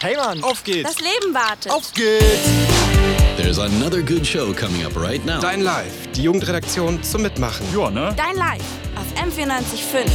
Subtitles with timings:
[0.00, 0.94] Hey Mann, auf geht's.
[0.94, 1.72] Das Leben wartet.
[1.72, 2.48] Auf geht's.
[3.36, 5.40] There's another good show coming up right now.
[5.40, 7.66] Dein Live, die Jugendredaktion zum Mitmachen.
[7.76, 8.14] Ja, ne?
[8.16, 8.62] Dein Live
[8.94, 10.08] auf M945.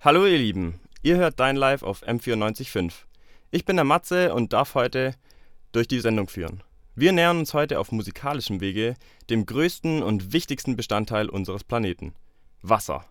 [0.00, 3.11] Hallo ihr Lieben, ihr hört Dein Live auf M945.
[3.54, 5.14] Ich bin der Matze und darf heute
[5.72, 6.62] durch die Sendung führen.
[6.94, 8.94] Wir nähern uns heute auf musikalischem Wege
[9.28, 12.14] dem größten und wichtigsten Bestandteil unseres Planeten:
[12.62, 13.04] Wasser.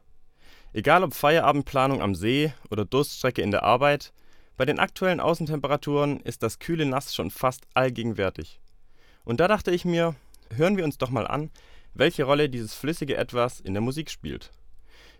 [0.73, 4.13] Egal ob Feierabendplanung am See oder Durststrecke in der Arbeit,
[4.57, 8.59] bei den aktuellen Außentemperaturen ist das kühle Nass schon fast allgegenwärtig.
[9.23, 10.15] Und da dachte ich mir,
[10.55, 11.51] hören wir uns doch mal an,
[11.93, 14.49] welche Rolle dieses flüssige Etwas in der Musik spielt.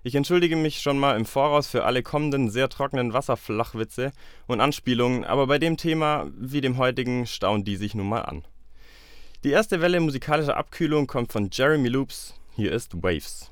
[0.04, 4.12] Ich entschuldige mich schon mal im Voraus für alle kommenden sehr trockenen Wasserflachwitze
[4.48, 8.44] und Anspielungen, aber bei dem Thema wie dem heutigen staunen die sich nun mal an.
[9.44, 12.34] Die erste Welle musikalischer Abkühlung kommt von Jeremy Loops.
[12.56, 13.52] Hier ist Waves.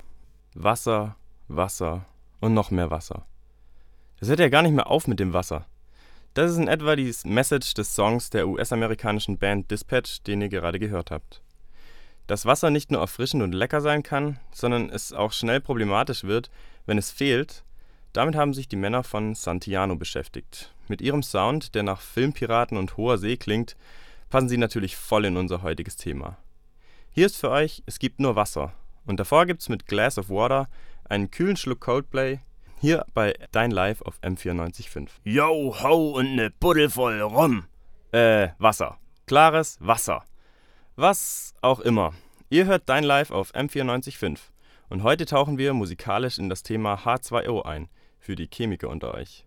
[0.55, 1.15] Wasser,
[1.47, 2.05] Wasser
[2.39, 3.27] und noch mehr Wasser.
[4.19, 5.67] Das hört ja gar nicht mehr auf mit dem Wasser.
[6.33, 10.79] Das ist in etwa die Message des Songs der US-amerikanischen Band Dispatch, den ihr gerade
[10.79, 11.41] gehört habt.
[12.29, 16.51] Dass Wasser nicht nur erfrischend und lecker sein kann, sondern es auch schnell problematisch wird,
[16.85, 17.63] wenn es fehlt,
[18.13, 20.71] damit haben sich die Männer von Santiano beschäftigt.
[20.87, 23.75] Mit ihrem Sound, der nach Filmpiraten und hoher See klingt,
[24.29, 26.37] passen sie natürlich voll in unser heutiges Thema.
[27.09, 28.73] Hier ist für euch Es gibt nur Wasser.
[29.07, 30.69] Und davor gibt's mit Glass of Water
[31.05, 32.41] einen kühlen Schluck Coldplay.
[32.79, 35.07] Hier bei Dein Live auf M945.
[35.23, 37.65] Yo, ho und ne Buddel voll Rum.
[38.11, 38.99] Äh, Wasser.
[39.25, 40.23] Klares Wasser.
[41.01, 42.11] Was auch immer.
[42.49, 44.37] Ihr hört Dein Live auf M945
[44.89, 47.87] und heute tauchen wir musikalisch in das Thema H2O ein,
[48.19, 49.45] für die Chemiker unter euch.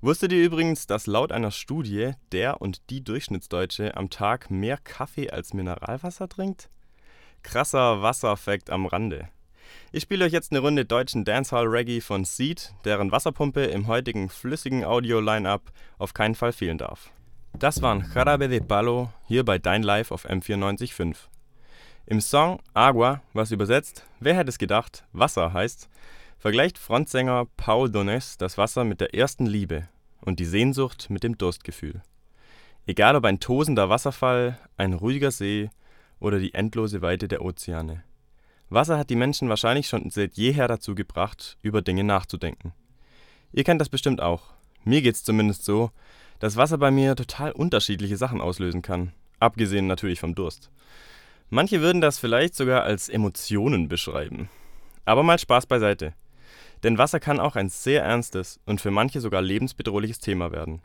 [0.00, 5.30] Wusstet ihr übrigens, dass laut einer Studie der und die Durchschnittsdeutsche am Tag mehr Kaffee
[5.30, 6.70] als Mineralwasser trinkt?
[7.44, 9.28] Krasser Wasserfakt am Rande.
[9.92, 14.28] Ich spiele euch jetzt eine Runde deutschen Dancehall Reggae von Seed, deren Wasserpumpe im heutigen
[14.28, 17.12] flüssigen Audio-Line-Up auf keinen Fall fehlen darf.
[17.58, 21.16] Das waren Jarabe de Palo hier bei Dein Live auf M945.
[22.06, 25.88] Im Song Agua, was übersetzt Wer hätte es gedacht, Wasser heißt,
[26.38, 29.88] vergleicht Frontsänger Paul Donés das Wasser mit der ersten Liebe
[30.22, 32.02] und die Sehnsucht mit dem Durstgefühl.
[32.86, 35.70] Egal ob ein tosender Wasserfall, ein ruhiger See
[36.18, 38.02] oder die endlose Weite der Ozeane.
[38.70, 42.72] Wasser hat die Menschen wahrscheinlich schon seit jeher dazu gebracht, über Dinge nachzudenken.
[43.52, 44.54] Ihr kennt das bestimmt auch.
[44.84, 45.90] Mir geht's zumindest so,
[46.40, 50.70] dass Wasser bei mir total unterschiedliche Sachen auslösen kann, abgesehen natürlich vom Durst.
[51.50, 54.48] Manche würden das vielleicht sogar als Emotionen beschreiben.
[55.04, 56.14] Aber mal Spaß beiseite.
[56.82, 60.80] Denn Wasser kann auch ein sehr ernstes und für manche sogar lebensbedrohliches Thema werden.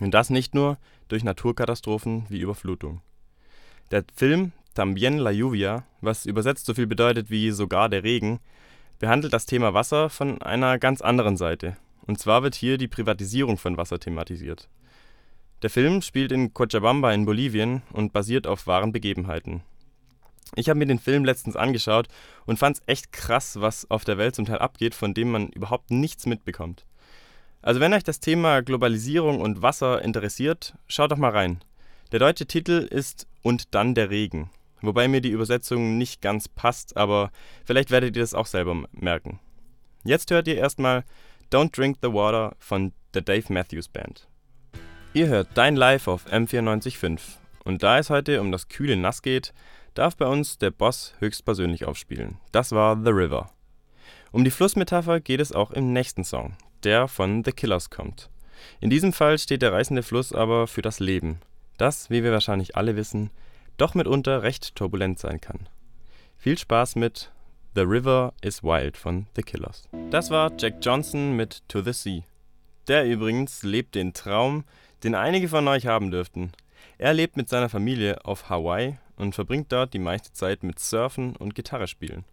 [0.00, 3.02] Und das nicht nur durch Naturkatastrophen wie Überflutung.
[3.90, 8.40] Der Film Tambien la Lluvia, was übersetzt so viel bedeutet wie sogar der Regen,
[8.98, 11.76] behandelt das Thema Wasser von einer ganz anderen Seite
[12.06, 14.68] und zwar wird hier die Privatisierung von Wasser thematisiert.
[15.62, 19.62] Der Film spielt in Cochabamba in Bolivien und basiert auf wahren Begebenheiten.
[20.56, 22.08] Ich habe mir den Film letztens angeschaut
[22.46, 25.48] und fand es echt krass, was auf der Welt zum Teil abgeht, von dem man
[25.48, 26.84] überhaupt nichts mitbekommt.
[27.62, 31.64] Also wenn euch das Thema Globalisierung und Wasser interessiert, schaut doch mal rein.
[32.12, 34.50] Der deutsche Titel ist Und dann der Regen,
[34.82, 37.30] wobei mir die Übersetzung nicht ganz passt, aber
[37.64, 39.40] vielleicht werdet ihr das auch selber merken.
[40.04, 41.04] Jetzt hört ihr erstmal
[41.54, 44.26] Don't Drink the Water von der Dave Matthews Band.
[45.12, 47.20] Ihr hört Dein Live auf M945
[47.62, 49.54] und da es heute um das kühle Nass geht,
[49.94, 52.38] darf bei uns der Boss höchstpersönlich aufspielen.
[52.50, 53.52] Das war The River.
[54.32, 58.30] Um die Flussmetapher geht es auch im nächsten Song, der von The Killers kommt.
[58.80, 61.38] In diesem Fall steht der reißende Fluss aber für das Leben,
[61.78, 63.30] das, wie wir wahrscheinlich alle wissen,
[63.76, 65.68] doch mitunter recht turbulent sein kann.
[66.36, 67.30] Viel Spaß mit
[67.76, 69.88] The River is Wild von The Killers.
[70.10, 72.22] Das war Jack Johnson mit To the Sea.
[72.86, 74.62] Der übrigens lebt den Traum,
[75.02, 76.52] den einige von euch haben dürften.
[76.98, 81.34] Er lebt mit seiner Familie auf Hawaii und verbringt dort die meiste Zeit mit Surfen
[81.34, 82.24] und Gitarre spielen.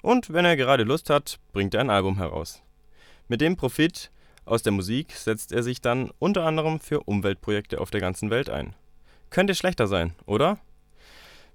[0.00, 2.62] Und wenn er gerade Lust hat, bringt er ein Album heraus.
[3.26, 4.12] Mit dem Profit
[4.44, 8.48] aus der Musik setzt er sich dann unter anderem für Umweltprojekte auf der ganzen Welt
[8.48, 8.74] ein.
[9.30, 10.60] Könnte schlechter sein, oder?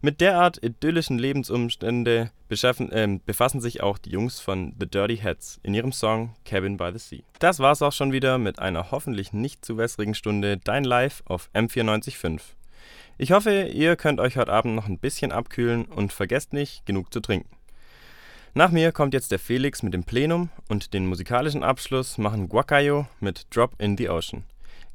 [0.05, 5.73] Mit derart idyllischen Lebensumstände äh, befassen sich auch die Jungs von The Dirty Heads in
[5.73, 7.23] ihrem Song Cabin by the Sea.
[7.39, 11.49] Das war's auch schon wieder mit einer hoffentlich nicht zu wässrigen Stunde Dein Live auf
[11.53, 12.41] M945.
[13.17, 17.13] Ich hoffe, ihr könnt euch heute Abend noch ein bisschen abkühlen und vergesst nicht, genug
[17.13, 17.55] zu trinken.
[18.53, 23.07] Nach mir kommt jetzt der Felix mit dem Plenum und den musikalischen Abschluss machen Guacayo
[23.21, 24.43] mit Drop in the Ocean.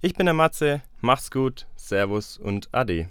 [0.02, 3.08] Ich bin der Matze, mach's gut, Servus und Ade.